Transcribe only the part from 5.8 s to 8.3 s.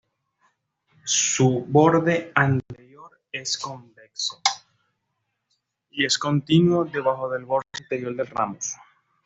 y es continuo debajo del borde anterior del